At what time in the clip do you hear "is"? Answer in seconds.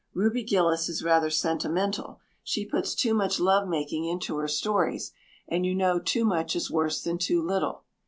0.89-1.03, 6.55-6.71